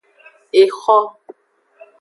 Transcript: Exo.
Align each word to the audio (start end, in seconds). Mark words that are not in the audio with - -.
Exo. 0.61 0.97